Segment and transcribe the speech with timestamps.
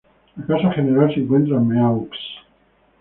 [0.35, 2.09] La casa general se encuentra en Meaux.